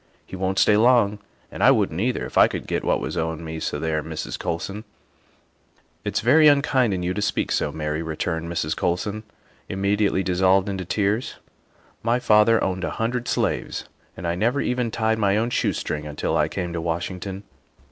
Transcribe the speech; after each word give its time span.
He 0.25 0.35
won't 0.35 0.57
stay 0.57 0.77
long, 0.77 1.19
and 1.51 1.61
I 1.63 1.69
wouldn't 1.69 1.95
neither 1.95 2.25
if 2.25 2.35
I 2.35 2.47
could 2.47 2.65
get 2.65 2.83
what 2.83 2.99
was 2.99 3.15
owin' 3.15 3.45
me 3.45 3.59
so 3.59 3.77
there, 3.77 4.01
Mrs. 4.01 4.35
Colson."" 4.39 4.83
It's 6.03 6.21
very 6.21 6.47
unkind 6.47 6.91
in 6.91 7.03
you 7.03 7.13
to 7.13 7.21
speak 7.21 7.51
so, 7.51 7.71
Mary," 7.71 8.01
re 8.01 8.15
turned 8.15 8.51
Mrs. 8.51 8.75
Colson, 8.75 9.21
immediately 9.69 10.23
dissolved 10.23 10.67
in 10.67 10.79
tears." 10.79 11.35
My 12.01 12.17
father 12.17 12.63
owned 12.63 12.83
a 12.83 12.89
hundred 12.89 13.27
slaves, 13.27 13.85
and 14.17 14.25
I 14.27 14.33
never 14.33 14.59
even 14.59 14.89
tied 14.89 15.19
my 15.19 15.37
own 15.37 15.51
shoestring 15.51 16.07
until 16.07 16.35
I 16.35 16.47
came 16.47 16.73
to 16.73 16.81
Washington." 16.81 17.43